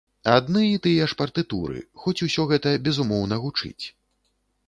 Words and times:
Адны 0.35 0.61
і 0.67 0.77
тыя 0.85 1.03
ж 1.11 1.17
партытуры, 1.19 1.83
хоць 2.05 2.15
усё 2.27 2.47
гэта, 2.51 2.69
безумоўна, 2.87 3.35
гучыць. 3.43 3.85